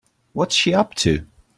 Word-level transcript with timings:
What's 0.33 0.55
she 0.55 0.73
up 0.73 0.95
to? 0.95 1.27